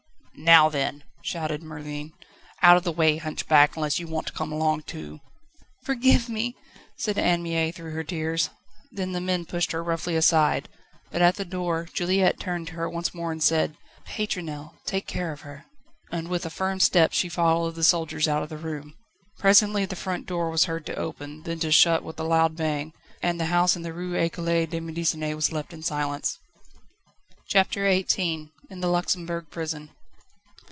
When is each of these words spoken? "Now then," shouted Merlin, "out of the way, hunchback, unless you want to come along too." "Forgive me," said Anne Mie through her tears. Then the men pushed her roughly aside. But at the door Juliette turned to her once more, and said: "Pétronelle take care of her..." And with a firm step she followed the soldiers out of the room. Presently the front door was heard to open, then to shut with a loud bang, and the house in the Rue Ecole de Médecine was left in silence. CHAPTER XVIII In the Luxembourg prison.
"Now 0.35 0.69
then," 0.69 1.03
shouted 1.21 1.61
Merlin, 1.61 2.13
"out 2.63 2.75
of 2.75 2.83
the 2.83 2.91
way, 2.91 3.17
hunchback, 3.17 3.75
unless 3.75 3.99
you 3.99 4.07
want 4.07 4.25
to 4.25 4.33
come 4.33 4.51
along 4.51 4.83
too." 4.83 5.19
"Forgive 5.83 6.29
me," 6.29 6.55
said 6.97 7.19
Anne 7.19 7.43
Mie 7.43 7.71
through 7.71 7.91
her 7.91 8.03
tears. 8.03 8.49
Then 8.91 9.11
the 9.11 9.21
men 9.21 9.45
pushed 9.45 9.71
her 9.71 9.83
roughly 9.83 10.15
aside. 10.15 10.67
But 11.11 11.21
at 11.21 11.35
the 11.35 11.45
door 11.45 11.87
Juliette 11.93 12.39
turned 12.39 12.67
to 12.67 12.73
her 12.73 12.89
once 12.89 13.13
more, 13.13 13.31
and 13.31 13.43
said: 13.43 13.77
"Pétronelle 14.07 14.71
take 14.83 15.05
care 15.05 15.31
of 15.31 15.41
her..." 15.41 15.65
And 16.13 16.27
with 16.27 16.43
a 16.43 16.49
firm 16.49 16.79
step 16.79 17.13
she 17.13 17.29
followed 17.29 17.75
the 17.75 17.83
soldiers 17.83 18.27
out 18.27 18.41
of 18.41 18.49
the 18.49 18.57
room. 18.57 18.95
Presently 19.37 19.85
the 19.85 19.95
front 19.95 20.25
door 20.25 20.49
was 20.49 20.65
heard 20.65 20.87
to 20.87 20.95
open, 20.95 21.43
then 21.43 21.59
to 21.59 21.71
shut 21.71 22.03
with 22.03 22.19
a 22.19 22.23
loud 22.23 22.55
bang, 22.55 22.93
and 23.21 23.39
the 23.39 23.45
house 23.53 23.75
in 23.75 23.83
the 23.83 23.93
Rue 23.93 24.15
Ecole 24.15 24.65
de 24.65 24.79
Médecine 24.79 25.35
was 25.35 25.51
left 25.51 25.71
in 25.71 25.83
silence. 25.83 26.39
CHAPTER 27.47 27.85
XVIII 27.85 28.49
In 28.71 28.79
the 28.81 28.87
Luxembourg 28.89 29.45
prison. 29.51 29.91